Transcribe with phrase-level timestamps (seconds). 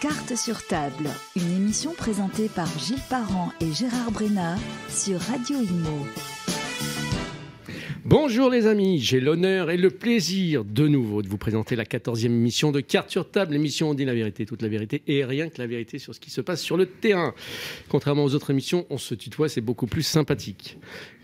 [0.00, 4.56] Carte sur table, une émission présentée par Gilles Parent et Gérard Brena
[4.90, 6.06] sur Radio Imo.
[8.04, 12.26] Bonjour les amis, j'ai l'honneur et le plaisir de nouveau de vous présenter la 14e
[12.26, 15.48] émission de Carte sur table, l'émission on dit la vérité, toute la vérité et rien
[15.48, 17.34] que la vérité sur ce qui se passe sur le terrain.
[17.88, 20.78] Contrairement aux autres émissions, on se tutoie, c'est beaucoup plus sympathique.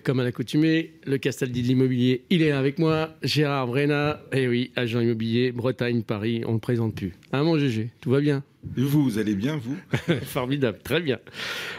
[0.05, 4.48] Comme à l'accoutumée, le Castaldi de l'immobilier, il est là avec moi, Gérard Brena, eh
[4.48, 7.12] oui, agent immobilier, Bretagne, Paris, on ne le présente plus.
[7.32, 8.43] Hein mon GG, tout va bien?
[8.77, 9.77] Et vous, vous allez bien, vous?
[10.23, 11.19] Formidable, très bien.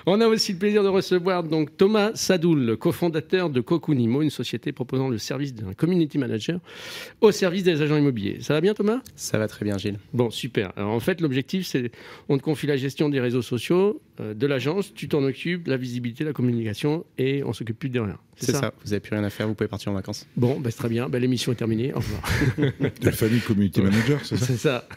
[0.05, 4.73] On a aussi le plaisir de recevoir donc Thomas Sadoul, cofondateur de Cocoonimo, une société
[4.73, 6.59] proposant le service d'un community manager
[7.21, 8.39] au service des agents immobiliers.
[8.41, 8.99] Ça va bien Thomas?
[9.15, 9.97] Ça va très bien Gilles.
[10.13, 10.73] Bon, super.
[10.75, 11.89] Alors en fait, l'objectif c'est
[12.27, 15.77] on te confie la gestion des réseaux sociaux euh, de l'agence, tu t'en occupes, la
[15.77, 18.12] visibilité, la communication et on s'occupe plus de rien.
[18.35, 18.73] C'est ça.
[18.83, 20.25] Vous n'avez plus rien à faire, vous pouvez partir en vacances.
[20.35, 21.07] Bon, bah, c'est très bien.
[21.07, 21.93] Bah, L'émission est terminée.
[21.93, 22.21] Au revoir.
[23.01, 24.87] De famille community manager, c'est ça c'est ça.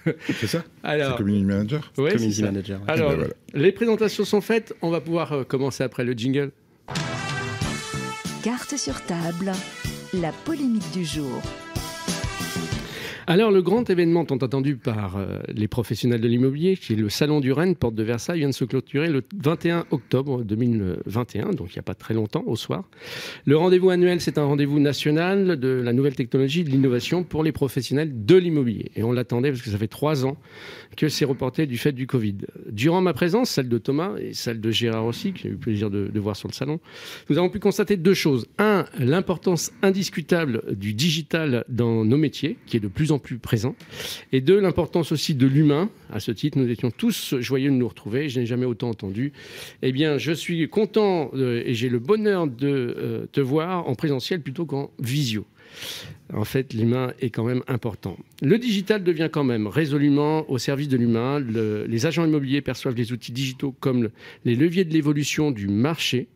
[0.41, 2.81] C'est ça Alors, community manager c'est Community manager.
[2.83, 2.91] ouais.
[2.91, 3.35] Alors, ben voilà.
[3.55, 4.75] les présentations sont faites.
[4.83, 6.51] On va pouvoir euh, commencer après le jingle.
[8.43, 9.53] Carte sur table,
[10.15, 11.43] la polémique du jour.
[13.29, 17.09] Alors, le grand événement tant attendu par euh, les professionnels de l'immobilier, qui est le
[17.09, 21.71] Salon du Rennes, porte de Versailles, vient de se clôturer le 21 octobre 2021, donc
[21.71, 22.85] il n'y a pas très longtemps, au soir.
[23.45, 27.51] Le rendez-vous annuel, c'est un rendez-vous national de la nouvelle technologie, de l'innovation pour les
[27.51, 28.93] professionnels de l'immobilier.
[28.95, 30.37] Et on l'attendait parce que ça fait trois ans
[30.97, 32.37] que c'est reporté du fait du Covid.
[32.71, 35.59] Durant ma présence, celle de Thomas et celle de Gérard aussi, que j'ai eu le
[35.59, 36.79] plaisir de, de voir sur le salon,
[37.29, 38.47] nous avons pu constater deux choses.
[38.59, 43.75] Un, l'importance indiscutable du digital dans nos métiers, qui est de plus en plus présent.
[44.33, 45.91] Et deux, l'importance aussi de l'humain.
[46.13, 48.29] À ce titre, nous étions tous joyeux de nous retrouver.
[48.29, 49.33] Je n'ai jamais autant entendu.
[49.83, 53.95] Eh bien, je suis content euh, et j'ai le bonheur de euh, te voir en
[53.95, 55.45] présentiel plutôt qu'en visio.
[56.33, 58.17] En fait, l'humain est quand même important.
[58.43, 61.39] Le digital devient quand même résolument au service de l'humain.
[61.39, 64.13] Le- les agents immobiliers perçoivent les outils digitaux comme le-
[64.45, 66.29] les leviers de l'évolution du marché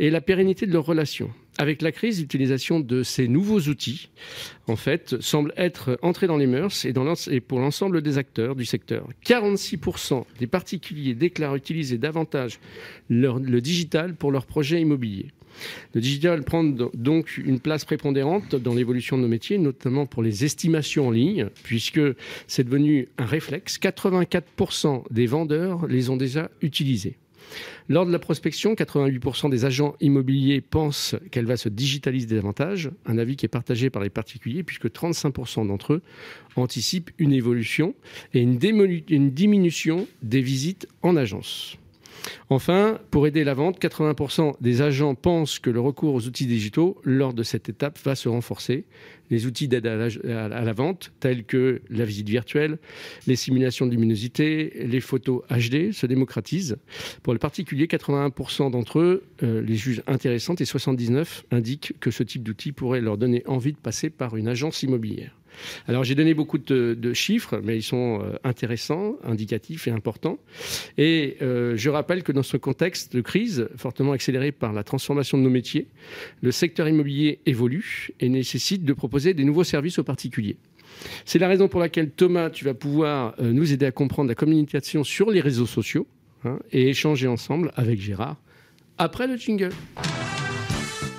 [0.00, 1.30] et la pérennité de leurs relations.
[1.60, 4.10] Avec la crise, l'utilisation de ces nouveaux outils,
[4.68, 9.08] en fait, semble être entrée dans les mœurs et, pour l'ensemble des acteurs du secteur.
[9.26, 12.60] 46% des particuliers déclarent utiliser davantage
[13.10, 15.32] le digital pour leurs projets immobiliers.
[15.94, 20.22] Le digital prend do- donc une place prépondérante dans l'évolution de nos métiers, notamment pour
[20.22, 22.00] les estimations en ligne, puisque
[22.46, 23.78] c'est devenu un réflexe.
[23.80, 27.16] 84% des vendeurs les ont déjà utilisés.
[27.90, 33.16] Lors de la prospection, 88% des agents immobiliers pensent qu'elle va se digitaliser davantage, un
[33.16, 36.02] avis qui est partagé par les particuliers, puisque 35% d'entre eux
[36.56, 37.94] anticipent une évolution
[38.34, 38.58] et une,
[39.30, 41.78] diminution des visites en agence.
[42.50, 47.00] Enfin, pour aider la vente, 80% des agents pensent que le recours aux outils digitaux
[47.04, 48.84] lors de cette étape va se renforcer.
[49.30, 52.78] Les outils d'aide à la, vente, tels que la visite virtuelle,
[53.26, 56.78] les simulations de luminosité, les photos HD, se démocratisent.
[57.22, 62.22] Pour les particuliers, 81% d'entre eux euh, les jugent intéressantes et 79 indiquent que ce
[62.22, 65.38] type d'outil pourrait leur donner envie de passer par une agence immobilière.
[65.86, 70.38] Alors j'ai donné beaucoup de, chiffres, mais ils sont euh, intéressants, indicatifs et importants.
[70.98, 75.38] Et euh, je rappelle que dans ce contexte de crise fortement accéléré par la transformation
[75.38, 75.88] de nos métiers,
[76.42, 80.56] le secteur immobilier évolue et nécessite de proposer des nouveaux services aux particuliers.
[81.24, 84.34] C'est la raison pour laquelle Thomas, tu vas pouvoir euh, nous aider à comprendre la
[84.34, 86.06] communication sur les réseaux sociaux
[86.44, 88.36] hein, et échanger ensemble avec Gérard
[88.98, 89.72] après le jingle.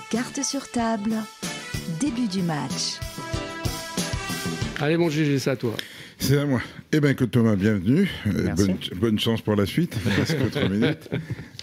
[0.10, 1.14] Carte sur table,
[2.00, 3.00] début du match.
[4.82, 5.74] Allez mon GG, c'est à toi.
[6.20, 6.62] C'est à moi.
[6.92, 8.10] Eh bien, écoute Thomas, bienvenue.
[8.28, 8.66] Euh, Merci.
[8.68, 9.96] bonne, bonne chance pour la suite.
[10.06, 11.10] Il reste que trois minutes.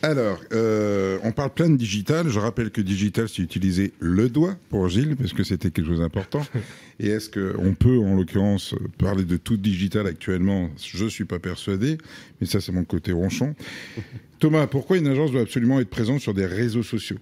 [0.07, 2.29] Alors, euh, on parle plein de digital.
[2.29, 5.99] Je rappelle que digital, c'est utiliser le doigt pour Gilles, parce que c'était quelque chose
[5.99, 6.43] d'important.
[7.01, 10.71] Et est-ce qu'on peut, en l'occurrence, parler de tout digital actuellement?
[10.81, 11.99] Je ne suis pas persuadé,
[12.41, 13.57] mais ça, c'est mon côté ronchon.
[14.39, 17.19] Thomas, pourquoi une agence doit absolument être présente sur des réseaux sociaux?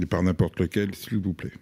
[0.00, 1.52] Et par n'importe lequel, s'il vous plaît.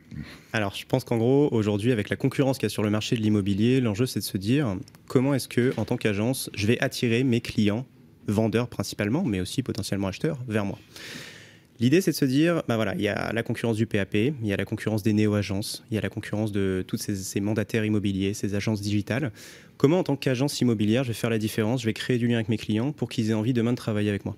[0.52, 3.16] Alors, je pense qu'en gros, aujourd'hui, avec la concurrence qu'il y a sur le marché
[3.16, 4.76] de l'immobilier, l'enjeu, c'est de se dire
[5.08, 7.87] comment est-ce que, en tant qu'agence, je vais attirer mes clients,
[8.26, 10.78] vendeurs principalement, mais aussi potentiellement acheteurs, vers moi.
[11.81, 14.46] L'idée, c'est de se dire, bah voilà, il y a la concurrence du PAP, il
[14.46, 17.40] y a la concurrence des néo-agences, il y a la concurrence de tous ces, ces
[17.40, 19.32] mandataires immobiliers, ces agences digitales.
[19.78, 22.34] Comment, en tant qu'agence immobilière, je vais faire la différence, je vais créer du lien
[22.34, 24.37] avec mes clients pour qu'ils aient envie demain de travailler avec moi?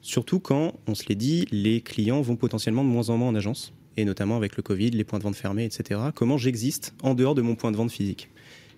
[0.00, 3.36] Surtout quand, on se l'est dit, les clients vont potentiellement de moins en moins en
[3.36, 6.00] agence, et notamment avec le Covid, les points de vente fermés, etc.
[6.12, 8.28] Comment j'existe en dehors de mon point de vente physique?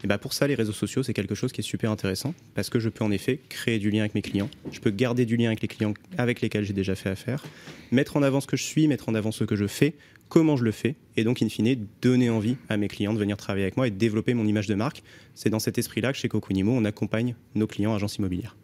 [0.05, 2.69] Et ben pour ça, les réseaux sociaux, c'est quelque chose qui est super intéressant parce
[2.69, 4.51] que je peux en effet créer du lien avec mes clients.
[4.71, 7.43] Je peux garder du lien avec les clients avec lesquels j'ai déjà fait affaire,
[7.91, 9.95] mettre en avant ce que je suis, mettre en avant ce que je fais,
[10.29, 13.39] comment je le fais, et donc, in fine, donner envie à mes clients de venir
[13.39, 15.03] travailler avec moi et de développer mon image de marque.
[15.35, 18.57] C'est dans cet esprit-là que chez Cocoonimo, on accompagne nos clients agences immobilières.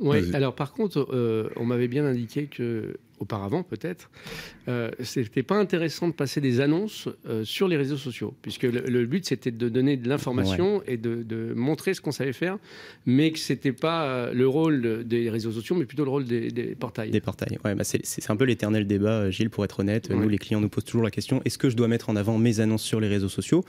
[0.00, 4.10] Oui, alors par contre, euh, on m'avait bien indiqué que, auparavant peut-être,
[4.66, 8.80] euh, c'était pas intéressant de passer des annonces euh, sur les réseaux sociaux, puisque le,
[8.80, 12.58] le but c'était de donner de l'information et de, de montrer ce qu'on savait faire,
[13.06, 16.24] mais que c'était pas euh, le rôle de- des réseaux sociaux, mais plutôt le rôle
[16.24, 17.10] des, des portails.
[17.10, 17.58] Des portails.
[17.64, 20.08] Ouais, bah c'est un peu l'éternel débat, Gilles, pour être honnête.
[20.08, 20.16] Ouais.
[20.16, 22.38] Nous, les clients nous posent toujours la question est-ce que je dois mettre en avant
[22.38, 23.62] mes annonces sur les réseaux sociaux?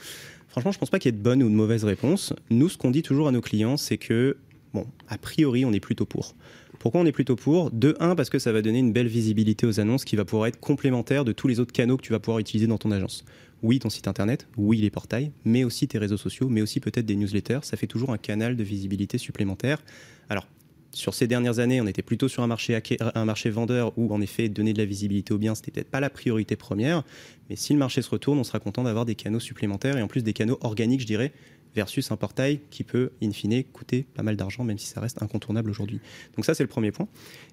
[0.47, 2.33] Franchement, je pense pas qu'il y ait de bonne ou de mauvaise réponse.
[2.49, 4.37] Nous, ce qu'on dit toujours à nos clients, c'est que,
[4.73, 6.35] bon, a priori, on est plutôt pour.
[6.79, 7.71] Pourquoi on est plutôt pour?
[7.71, 10.47] De un, parce que ça va donner une belle visibilité aux annonces qui va pouvoir
[10.47, 13.23] être complémentaire de tous les autres canaux que tu vas pouvoir utiliser dans ton agence.
[13.61, 17.05] Oui, ton site internet, oui, les portails, mais aussi tes réseaux sociaux, mais aussi peut-être
[17.05, 17.59] des newsletters.
[17.61, 19.81] Ça fait toujours un canal de visibilité supplémentaire.
[20.27, 20.45] Alors,
[20.91, 24.73] sur ces dernières années, on était plutôt sur un marché, vendeur où, en effet, donner
[24.73, 27.03] de la visibilité aux biens, c'était peut-être pas la priorité première.
[27.49, 30.07] Mais si le marché se retourne, on sera content d'avoir des canaux supplémentaires et en
[30.07, 31.31] plus des canaux organiques, je dirais,
[31.75, 35.21] versus un portail qui peut, in fine, coûter pas mal d'argent, même si ça reste
[35.21, 35.99] incontournable aujourd'hui.
[36.35, 37.07] Donc ça, c'est le premier point.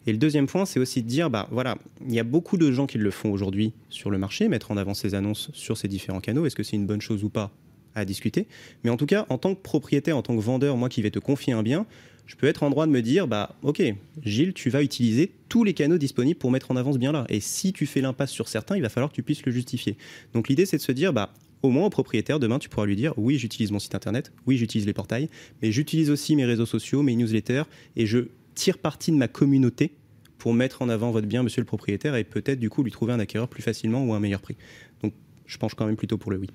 [0.06, 2.70] Et le deuxième point, c'est aussi de dire, bah voilà, il y a beaucoup de
[2.70, 5.88] gens qui le font aujourd'hui sur le marché, mettre en avant ces annonces sur ces
[5.88, 6.46] différents canaux.
[6.46, 7.50] Est-ce que c'est une bonne chose ou pas
[7.94, 8.46] à discuter?
[8.84, 11.10] Mais en tout cas, en tant que propriétaire, en tant que vendeur, moi qui vais
[11.10, 11.86] te confier un bien,
[12.26, 13.82] je peux être en droit de me dire, bah ok,
[14.22, 17.26] Gilles, tu vas utiliser tous les canaux disponibles pour mettre en avant ce bien-là.
[17.28, 19.96] Et si tu fais l'impasse sur certains, il va falloir que tu puisses le justifier.
[20.32, 22.96] Donc l'idée, c'est de se dire, bah au moins au propriétaire, demain, tu pourras lui
[22.96, 25.28] dire, oui, j'utilise mon site internet, oui, j'utilise les portails,
[25.62, 27.64] mais j'utilise aussi mes réseaux sociaux, mes newsletters,
[27.96, 29.92] et je tire parti de ma communauté
[30.38, 33.12] pour mettre en avant votre bien, monsieur le propriétaire, et peut-être du coup lui trouver
[33.12, 34.56] un acquéreur plus facilement ou à un meilleur prix.
[35.02, 35.12] Donc
[35.46, 36.48] je penche quand même plutôt pour le oui.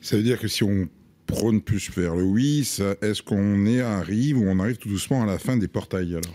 [0.00, 0.88] Ça veut dire que si on
[1.26, 2.68] prône plus vers le oui,
[3.02, 6.34] est-ce qu'on est arrive ou on arrive tout doucement à la fin des portails alors?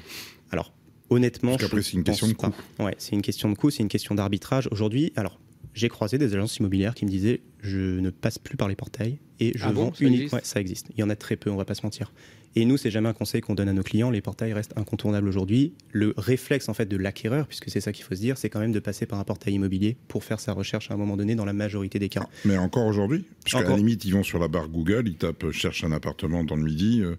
[0.52, 0.74] Alors,
[1.10, 2.84] honnêtement, Parce qu'après, c'est une pense question de.
[2.84, 4.68] Ouais, c'est une question de coût, c'est une question d'arbitrage.
[4.72, 5.40] Aujourd'hui, alors,
[5.74, 9.20] j'ai croisé des agences immobilières qui me disaient je ne passe plus par les portails
[9.40, 10.38] et je Ah vends uniquement.
[10.38, 10.88] Ouais, ça existe.
[10.96, 12.12] Il y en a très peu, on va pas se mentir.
[12.56, 14.10] Et nous, c'est jamais un conseil qu'on donne à nos clients.
[14.10, 15.74] Les portails restent incontournables aujourd'hui.
[15.92, 18.60] Le réflexe en fait de l'acquéreur, puisque c'est ça qu'il faut se dire, c'est quand
[18.60, 21.36] même de passer par un portail immobilier pour faire sa recherche à un moment donné
[21.36, 22.28] dans la majorité des cas.
[22.44, 25.46] Mais encore aujourd'hui Parce qu'à la limite, ils vont sur la barre Google, ils tapent
[25.46, 27.16] euh, cherche un appartement dans le midi, euh,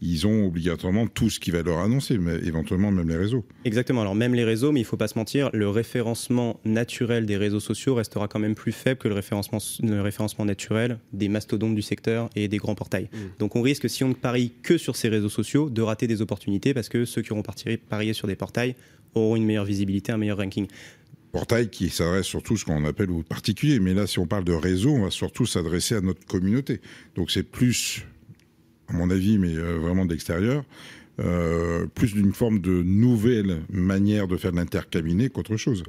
[0.00, 3.44] ils ont obligatoirement tout ce qui va leur annoncer, mais éventuellement même les réseaux.
[3.64, 4.02] Exactement.
[4.02, 7.60] Alors même les réseaux, mais il faut pas se mentir, le référencement naturel des réseaux
[7.60, 11.82] sociaux restera quand même plus faible que le référencement, le référencement naturel des mastodontes du
[11.82, 13.08] secteur et des grands portails.
[13.12, 13.16] Mm.
[13.38, 16.22] Donc on risque, si on ne parie que sur ces réseaux sociaux, de rater des
[16.22, 17.42] opportunités parce que ceux qui auront
[17.88, 18.74] parié sur des portails
[19.14, 20.66] auront une meilleure visibilité, un meilleur ranking.
[21.32, 23.80] Portail qui s'adresse surtout à ce qu'on appelle aux particuliers.
[23.80, 26.80] Mais là, si on parle de réseau, on va surtout s'adresser à notre communauté.
[27.16, 28.06] Donc c'est plus,
[28.88, 30.64] à mon avis, mais euh, vraiment de l'extérieur,
[31.20, 35.82] euh, plus d'une forme de nouvelle manière de faire de l'intercabinet qu'autre chose.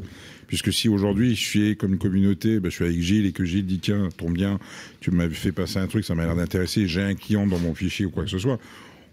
[0.47, 3.45] Puisque si aujourd'hui je suis comme une communauté, ben, je suis avec Gilles et que
[3.45, 4.59] Gilles dit tiens, tombe bien,
[5.01, 7.75] tu m'avais fait passer un truc, ça m'a l'air d'intéresser, j'ai un client dans mon
[7.75, 8.59] fichier ou quoi que ce soit,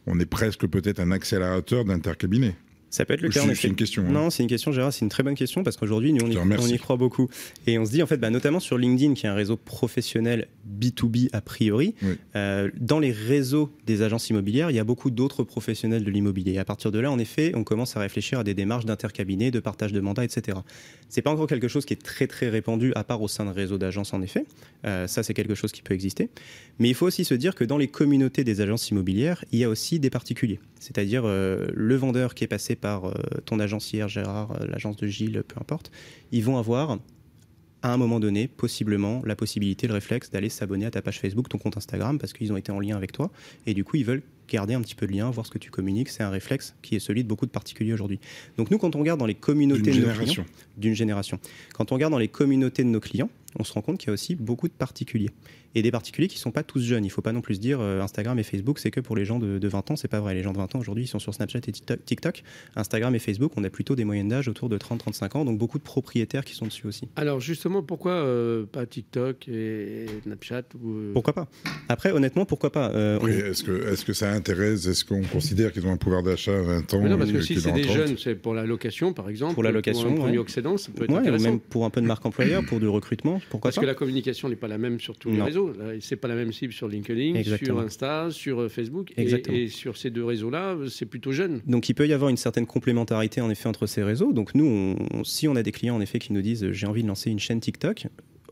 [0.06, 2.54] on est presque peut-être un accélérateur d'intercabinet.
[2.90, 4.04] Ça peut être le cas en c'est une question.
[4.06, 4.10] hein.
[4.10, 6.36] Non, c'est une question, Gérard, c'est une très bonne question parce qu'aujourd'hui, nous, on y,
[6.38, 7.28] on croit beaucoup.
[7.66, 10.46] Et on se dit, en fait, bah, notamment sur LinkedIn, qui est un réseau professionnel
[10.80, 12.16] B2B a priori, Oui.
[12.36, 16.52] euh, dans les réseaux des agences immobilières, il y a beaucoup d'autres professionnels de l'immobilier.
[16.52, 19.50] Et à partir de là, en effet, on commence à réfléchir à des démarches d'intercabinet,
[19.50, 20.58] de partage de mandats, etc.
[21.08, 23.50] C'est pas encore quelque chose qui est très très répandu, à part au sein de
[23.50, 24.44] réseaux d'agences, en effet.
[24.84, 26.28] Euh, ça, c'est quelque chose qui peut exister.
[26.78, 29.64] Mais il faut aussi se dire que dans les communautés des agences immobilières, il y
[29.64, 30.60] a aussi des particuliers.
[30.80, 33.12] C'est-à-dire euh, le vendeur qui est passé par euh,
[33.44, 35.90] ton agence hier, Gérard, euh, l'agence de Gilles, peu importe,
[36.32, 36.98] ils vont avoir
[37.82, 41.48] à un moment donné, possiblement, la possibilité, le réflexe d'aller s'abonner à ta page Facebook,
[41.48, 43.30] ton compte Instagram, parce qu'ils ont été en lien avec toi.
[43.64, 45.70] Et du coup, ils veulent garder un petit peu de lien, voir ce que tu
[45.70, 46.08] communiques.
[46.08, 48.18] C'est un réflexe qui est celui de beaucoup de particuliers aujourd'hui.
[48.56, 50.46] Donc nous, quand on regarde dans les communautés D'une de nos clients, génération.
[50.76, 51.38] d'une génération.
[51.74, 54.10] Quand on regarde dans les communautés de nos clients, on se rend compte qu'il y
[54.10, 55.30] a aussi beaucoup de particuliers.
[55.78, 57.04] Et des particuliers qui ne sont pas tous jeunes.
[57.04, 59.14] Il ne faut pas non plus se dire euh, Instagram et Facebook, c'est que pour
[59.14, 59.96] les gens de, de 20 ans.
[59.96, 60.32] C'est pas vrai.
[60.34, 62.42] Les gens de 20 ans aujourd'hui, ils sont sur Snapchat et TikTok-.
[62.76, 65.44] Instagram et Facebook, on a plutôt des moyennes d'âge autour de 30-35 ans.
[65.44, 67.08] Donc beaucoup de propriétaires qui sont dessus aussi.
[67.14, 71.46] Alors justement, pourquoi euh, pas TikTok et Snapchat ou, euh, Pourquoi pas?
[71.90, 74.86] Après, honnêtement, pourquoi pas Euh, Oui, on- est-ce que, est-ce que ça intéresse?
[74.86, 77.42] Est-ce qu'on considère qu'ils ont un pouvoir d'achat à 20 ans Mais non, parce que
[77.42, 77.96] si c'est des 30?
[77.96, 79.52] jeunes, c'est pour la location, par exemple.
[79.52, 80.38] Pour la location, un premier ouais.
[80.38, 82.88] occédant, ça peut être Ouais, ou même pour un peu de marque employeur, pour du
[82.88, 83.82] recrutement, pourquoi Parce pas?
[83.82, 85.44] que la communication n'est pas la même sur tous les Non.
[85.66, 86.00] Réseaux.
[86.00, 87.78] C'est pas la même cible sur LinkedIn, Exactement.
[87.80, 89.12] sur Insta, sur euh, Facebook.
[89.16, 91.60] Et, sur ces deux réseaux-là, c'est plutôt jeune.
[91.66, 94.32] Donc il peut y avoir une certaine complémentarité en effet entre ces réseaux.
[94.32, 97.02] Donc nous, on- si on a des clients en effet qui nous disent j'ai envie
[97.02, 98.06] de lancer une chaîne TikTok,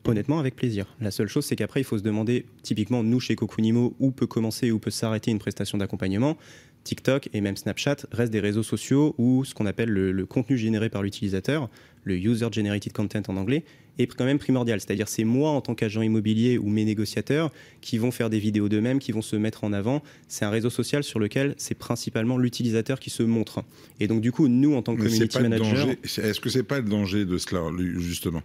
[0.06, 0.86] Honnêtement, avec plaisir.
[1.00, 4.26] La seule chose, c'est qu'après, il faut se demander, typiquement, nous, chez Cokunimo, où peut
[4.26, 6.36] commencer, où peut s'arrêter une prestation d'accompagnement.
[6.84, 10.90] TikTok et même Snapchat restent des réseaux sociaux où ce qu'on appelle le, contenu généré
[10.90, 11.70] par l'utilisateur,
[12.04, 13.64] le user generated content en anglais,
[13.98, 14.80] est quand même primordial.
[14.80, 18.68] C'est-à-dire c'est moi en tant qu'agent immobilier ou mes négociateurs qui vont faire des vidéos
[18.68, 20.02] d'eux-mêmes, qui vont se mettre en avant.
[20.28, 23.64] C'est un réseau social sur lequel c'est principalement l'utilisateur qui se montre.
[24.00, 26.88] Et donc du coup, nous en tant que community manager, est-ce que c'est pas le
[26.88, 27.62] danger de cela
[27.96, 28.42] justement?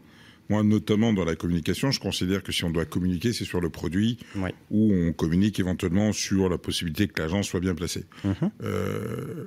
[0.49, 3.69] Moi, notamment dans la communication, je considère que si on doit communiquer, c'est sur le
[3.69, 4.17] produit
[4.71, 8.05] ou on communique éventuellement sur la possibilité que l'agence soit bien placée.
[8.23, 8.51] Mhm.
[8.63, 9.45] Euh,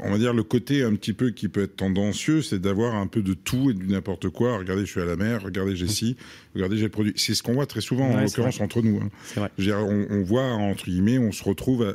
[0.00, 3.06] on va dire le côté un petit peu qui peut être tendancieux, c'est d'avoir un
[3.06, 4.56] peu de tout et du n'importe quoi.
[4.56, 6.16] Regardez, je suis à la mer, regardez, j'ai ci,
[6.54, 7.12] regardez, j'ai le produit.
[7.16, 9.00] C'est ce qu'on voit très souvent, en l'occurrence, entre nous.
[9.00, 9.48] Hein.
[9.58, 11.94] On, on, voit, entre guillemets, on se retrouve,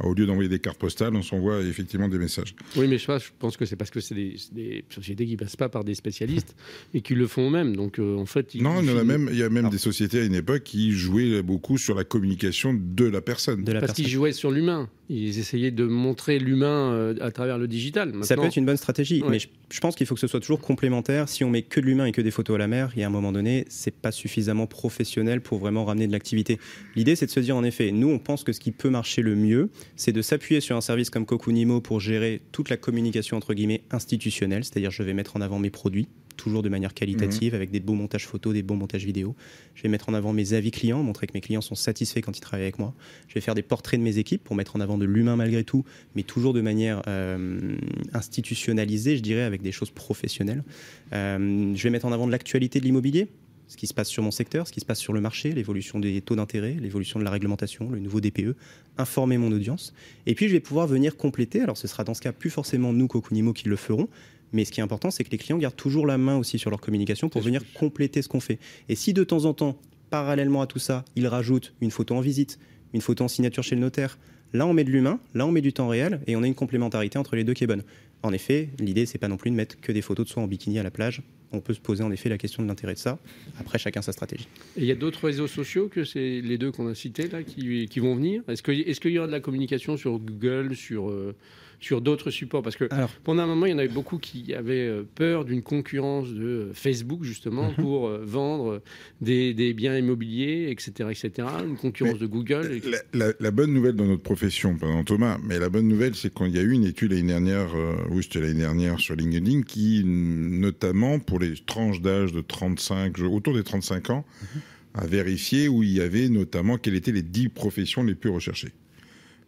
[0.00, 2.54] au lieu d'envoyer des cartes postales, on s'envoie effectivement des messages.
[2.76, 3.06] Oui, mais je,
[3.38, 6.56] pense que c'est parce que c'est des, sociétés qui passent pas par des spécialistes
[6.94, 7.76] et qui le font eux-mêmes.
[7.76, 10.20] Donc, euh, en fait, non, il y, a même, il y a même des sociétés
[10.20, 13.64] à une époque qui jouaient beaucoup sur la communication de la personne.
[13.64, 14.88] De la parce qu'ils jouaient sur l'humain.
[15.10, 18.14] Ils essayaient de montrer l'humain euh, à travers le digital.
[18.22, 20.60] Ça peut être une bonne stratégie, mais je, pense qu'il faut que ce soit toujours
[20.60, 21.28] complémentaire.
[21.28, 23.02] Si on met que de l'humain et que des photos à la mer, il y
[23.02, 26.58] a un moment donné, c'est pas suffisamment professionnel pour vraiment ramener de l'activité.
[26.96, 29.20] L'idée, c'est de se dire, en effet, nous, on pense que ce qui peut marcher
[29.20, 33.36] le mieux, c'est de s'appuyer sur un service comme Cokunimo pour gérer toute la communication,
[33.36, 37.52] entre guillemets, institutionnelle, c'est-à-dire je vais mettre en avant mes produits, toujours de manière qualitative,
[37.52, 37.56] mhm.
[37.56, 39.34] avec des beaux montages photos, des bons montages vidéo.
[39.74, 42.36] Je vais mettre en avant mes avis clients, montrer que mes clients sont satisfaits quand
[42.36, 42.94] ils travaillent avec moi.
[43.28, 45.64] Je vais faire des portraits de mes équipes pour mettre en avant de l'humain malgré
[45.64, 47.76] tout, mais toujours de manière euh,
[48.12, 50.64] institutionnalisée, je dirais, avec des choses professionnelles.
[51.12, 53.28] Euh, je vais mettre en avant de l'actualité de l'immobilier,
[53.66, 55.98] ce qui se passe sur mon secteur, ce qui se passe sur le marché, l'évolution
[55.98, 58.56] des taux d'intérêt, l'évolution de la réglementation, le nouveau DPE,
[58.98, 59.94] informer mon audience.
[60.26, 62.92] Et puis je vais pouvoir venir compléter, alors ce sera dans ce cas plus forcément
[62.92, 64.08] nous, Cokunimo, qui le ferons,
[64.54, 66.70] mais ce qui est important, c'est que les clients gardent toujours la main aussi sur
[66.70, 68.58] leur communication pour venir compléter ce qu'on fait.
[68.88, 69.76] Et si de temps en temps,
[70.10, 72.60] parallèlement à tout ça, ils rajoutent une photo en visite,
[72.92, 74.16] une photo en signature chez le notaire,
[74.52, 76.54] là on met de l'humain, là on met du temps réel et on a une
[76.54, 77.82] complémentarité entre les deux qui est bonne.
[78.22, 80.46] En effet, l'idée c'est pas non plus de mettre que des photos de soi en
[80.46, 81.22] bikini à la plage.
[81.50, 83.18] On peut se poser en effet la question de l'intérêt de ça.
[83.60, 84.48] Après, chacun sa stratégie.
[84.76, 87.44] Et il y a d'autres réseaux sociaux que c'est les deux qu'on a cités là
[87.44, 88.42] qui, vont venir?
[88.48, 91.36] Est-ce qu'il est y aura de la communication sur Google, sur euh,
[91.84, 92.88] sur d'autres supports Parce que
[93.22, 96.44] pendant un moment, il y en avait beaucoup qui avaient euh, peur d'une concurrence de
[96.44, 97.74] euh, Facebook, justement, mhm.
[97.74, 98.82] pour euh, vendre
[99.20, 101.48] des, biens immobiliers, etc., etc.
[101.66, 102.80] Une concurrence de Google.
[103.12, 106.58] La, bonne nouvelle dans notre profession, pendant Thomas, mais la bonne nouvelle, c'est qu'il y
[106.58, 107.74] a eu une étude l'année dernière,
[108.10, 113.54] oui, c'était l'année dernière sur LinkedIn, qui, notamment pour les tranches d'âge de 35, autour
[113.54, 114.24] des 35 ans,
[114.54, 114.60] mhm.
[114.94, 118.72] a vérifié où il y avait notamment quelles étaient les 10 professions les plus recherchées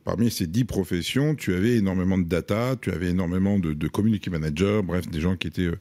[0.06, 4.80] parmi ces dix professions, tu avais énormément de data, tu avais énormément de, community managers,
[4.84, 5.78] bref, des gens qui étaient euh,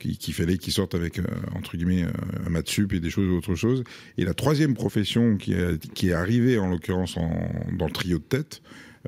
[0.00, 3.30] qui, fallait qu'ils sortent avec euh, entre guillemets euh, un maths sup et des choses
[3.30, 3.84] autre chose.
[4.18, 8.62] Et la troisième profession qui est, qui arrivée en l'occurrence dans le trio de tête,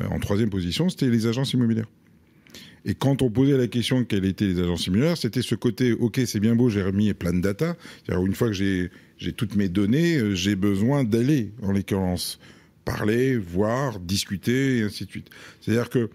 [0.08, 1.88] en troisième position, c'était les agences immobilières.
[2.84, 6.20] Et quand on posait la question quelles étaient les agences immobilières, c'était ce côté, ok,
[6.26, 7.76] c'est bien beau, j'ai remis plein de data.
[8.08, 12.38] Une fois que j'ai toutes mes données, j'ai besoin d'aller, en l'occurrence,
[12.90, 15.30] parler, voir, discuter, et ainsi de suite.
[15.60, 16.10] C'est-à-dire que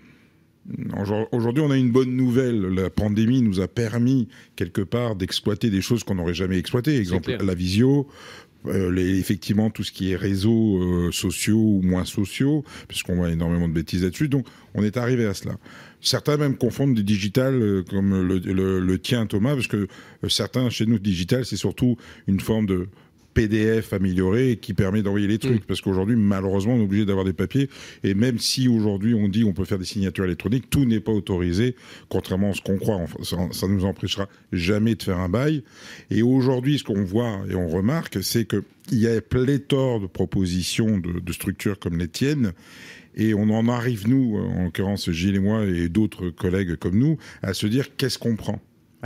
[1.32, 2.60] Aujourd'hui, on a une bonne nouvelle.
[2.60, 6.98] La pandémie nous a permis, quelque part, d'exploiter des choses qu'on n'aurait jamais exploitées.
[6.98, 8.08] Exemple, la visio,
[8.68, 13.30] euh, les, effectivement, tout ce qui est réseaux euh, sociaux ou moins sociaux, puisqu'on voit
[13.30, 14.28] énormément de bêtises là-dessus.
[14.28, 15.58] Donc, on est arrivé à cela.
[16.02, 18.40] Certains même confondent du digital euh, comme le,
[18.80, 19.88] le, tien, Thomas, parce que
[20.28, 22.88] certains, chez nous, digital, c'est surtout une forme de
[23.36, 25.62] PDF amélioré qui permet d'envoyer les trucs.
[25.62, 25.68] Mm.
[25.68, 27.70] Parce qu'aujourd'hui, malheureusement, on est obligé d'avoir des papiers.
[28.04, 31.12] Et même si aujourd'hui on dit on peut faire des signatures électroniques, tout n'est pas
[31.12, 31.76] autorisé,
[32.10, 33.02] contrairement à ce qu'on croit.
[33.22, 35.64] Ça, ne nous empêchera jamais de faire un bail.
[36.10, 38.64] Et aujourd'hui, ce qu'on voit et on remarque, c'est qu'il
[39.00, 42.54] y a pléthore de propositions de, structures comme les tiennes.
[43.18, 47.18] Et on en arrive, nous, en l'occurrence Gilles et moi et d'autres collègues comme nous,
[47.42, 48.62] à se dire qu'est-ce qu'on prend?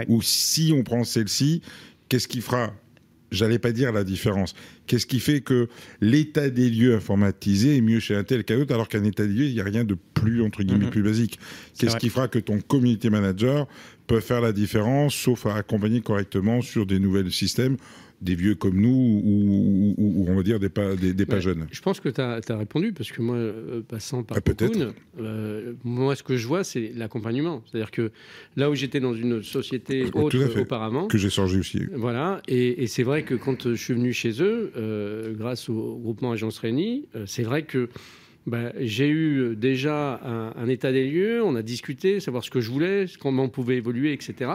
[0.08, 1.62] Ou si on prend celle-ci,
[2.08, 2.74] qu'est-ce qui fera
[3.32, 4.54] j'allais pas dire la différence.
[4.88, 5.68] Qu'est-ce qui fait que
[6.02, 9.34] l'état des lieux informatisé est mieux chez un tel qu'un autre, alors qu'un état des
[9.34, 10.92] lieux, il n'y a rien de plus, entre guillemets, mhm.
[10.92, 11.40] plus basique
[11.78, 13.68] Qu'est-ce qui fera que ton community manager
[14.08, 17.78] peut faire la différence, sauf à accompagner correctement sur des nouveaux systèmes
[18.22, 19.22] des vieux comme nous
[19.98, 22.92] ou, on va dire des pas, des, pas jeunes Je pense que tu as, répondu
[22.92, 24.52] parce que moi, euh, passant par ah,
[25.20, 27.64] euh, moi ce que je vois c'est l'accompagnement.
[27.66, 28.12] C'est-à-dire que
[28.56, 31.08] là où j'étais dans une société oh, autre auparavant.
[31.08, 31.82] Que j'ai changé aussi.
[31.94, 36.32] Voilà, et, c'est vrai que quand je suis venu chez eux, euh, grâce au groupement
[36.32, 37.90] Agence Réunie, c'est vrai que
[38.48, 40.20] ben, j'ai eu déjà
[40.56, 43.78] un, état des lieux, on a discuté, savoir ce que je voulais, comment on pouvait
[43.78, 44.52] évoluer, etc.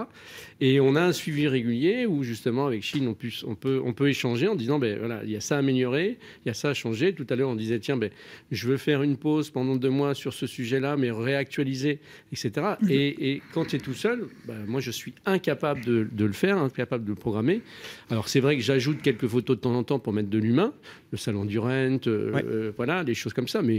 [0.60, 4.08] Et on a un suivi régulier où justement avec Chine, on, on, peut, on peut
[4.08, 6.70] échanger en disant, ben, voilà, il y a ça à améliorer, il y a ça
[6.70, 7.12] à changer.
[7.12, 8.10] Tout à l'heure, on disait, tiens, ben,
[8.50, 11.98] je veux faire une pause pendant deux mois sur ce sujet-là, mais réactualiser,
[12.32, 12.52] etc.
[12.80, 12.88] Mhm.
[12.90, 17.04] Et, quand tu es tout seul, ben, moi, je suis incapable de, le faire, incapable
[17.04, 17.60] de le programmer.
[18.10, 20.72] Alors c'est vrai que j'ajoute quelques photos de temps en temps pour mettre de l'humain,
[21.10, 23.73] le salon du Rent, euh, euh, voilà, des choses comme ça, mais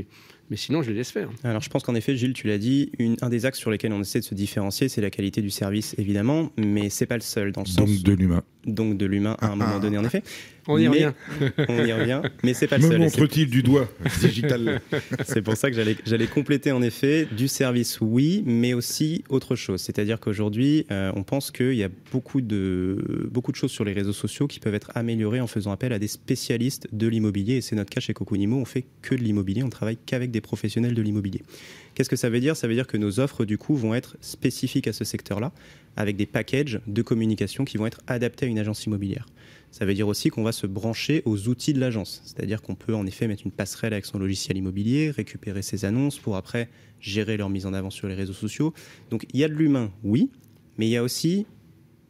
[0.49, 1.29] mais sinon, je les laisse faire.
[1.43, 4.01] Alors, je pense qu'en effet, Gilles, tu l'as dit, un des axes sur lesquels on
[4.01, 7.51] essaie de se différencier, c'est la qualité du service, évidemment, mais c'est pas le seul,
[7.51, 7.89] dans le sens.
[7.89, 8.43] Donc de l'humain.
[8.65, 10.23] Donc de l'humain à un moment donné, en effet.
[10.67, 11.11] On y revient.
[11.69, 12.93] on y revient, mais c'est pas le seul.
[12.93, 13.87] Me montre-t-il du doigt
[14.19, 14.81] digital
[15.23, 19.81] C'est pour ça que j'allais compléter en effet du service, oui, mais aussi autre chose.
[19.81, 23.93] C'est-à-dire qu'aujourd'hui, euh, on pense qu'il y a beaucoup de, beaucoup de choses sur les
[23.93, 27.57] réseaux sociaux qui peuvent être améliorées en faisant appel à des spécialistes de l'immobilier.
[27.57, 28.57] Et c'est notre cas chez Cocunimo.
[28.57, 31.43] On fait que de l'immobilier, on travaille qu'avec des professionnels de l'immobilier.
[31.95, 32.57] Qu'est-ce que ça veut dire?
[32.57, 35.53] Ça veut dire que nos offres, du coup, vont être spécifiques à ce secteur-là,
[35.95, 39.27] avec des packages de communication qui vont être adaptés à une agence immobilière.
[39.71, 42.21] Ça veut dire aussi qu'on va se brancher aux outils de l'agence.
[42.25, 46.19] C'est-à-dire qu'on peut en effet mettre une passerelle avec son logiciel immobilier, récupérer ses annonces
[46.19, 48.73] pour après gérer leur mise en avant sur les réseaux sociaux.
[49.09, 50.29] Donc il y a de l'humain, oui,
[50.77, 51.45] mais il y a aussi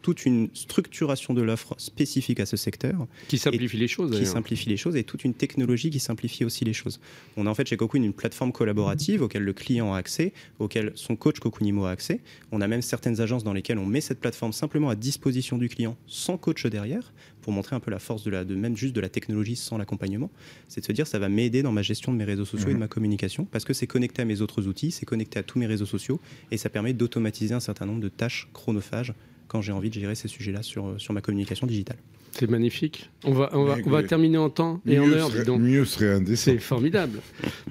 [0.06, 3.08] toute une structuration de l'offre spécifique à ce secteur.
[3.28, 4.16] Qui simplifie les choses.
[4.16, 7.00] Qui simplifie les choses et toute une technologie qui simplifie aussi les choses.
[7.38, 10.92] On a en fait chez Cocoon une plateforme collaborative auquel le client a accès, auquel
[10.94, 12.20] son coach Cocunimo a accès.
[12.52, 15.70] On a même certaines agences dans lesquelles on met cette plateforme simplement à disposition du
[15.70, 18.96] client sans coach derrière pour montrer un peu la force de, la, de même juste
[18.96, 20.30] de la technologie sans l'accompagnement.
[20.68, 22.74] C'est de se dire ça va m'aider dans ma gestion de mes réseaux sociaux et
[22.74, 22.82] de mhm.
[22.82, 25.66] ma communication parce que c'est connecté à mes autres outils, c'est connecté à tous mes
[25.66, 26.22] réseaux sociaux
[26.52, 29.16] et ça permet d'automatiser un certain nombre de tâches chronophages
[29.48, 31.98] quand j'ai envie de gérer ces sujets-là sur, euh, sur ma communication digitale.
[32.32, 33.10] C'est magnifique.
[33.24, 35.30] On va, on va, on va terminer en temps et en heure.
[35.46, 35.62] donc.
[35.62, 37.22] Mieux serait un C'est formidable.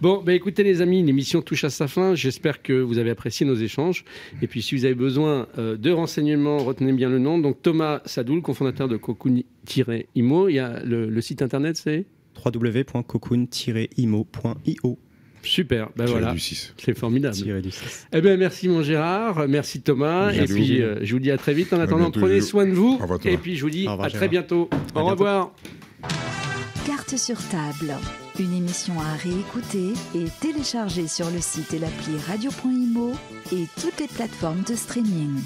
[0.00, 2.14] bon, bah écoutez les amis, l'émission touche à sa fin.
[2.14, 4.06] J'espère que vous avez apprécié nos échanges.
[4.40, 7.38] Et puis si vous avez besoin euh, de renseignements, retenez bien le nom.
[7.38, 10.48] Donc Thomas Sadoul, cofondateur de Cocoon-Imo.
[10.48, 12.06] Il y a le, le site internet, c'est?
[12.42, 14.98] www.cocoon-imo.io.
[15.44, 16.34] Super, ben voilà.
[16.76, 17.36] C'est formidable.
[17.36, 17.52] Du
[18.12, 21.54] eh ben merci mon Gérard, merci Thomas, et puis euh, je vous dis à très
[21.54, 21.72] vite.
[21.72, 24.68] En attendant, prenez soin de vous, et puis je vous dis à très bientôt.
[24.94, 25.52] Au revoir.
[26.86, 27.94] Carte sur table,
[28.38, 33.12] une émission à réécouter et télécharger sur le site et l'appli radio.imo
[33.52, 35.40] et toutes les plateformes de streaming.